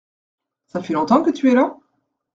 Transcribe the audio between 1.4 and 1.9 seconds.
es là?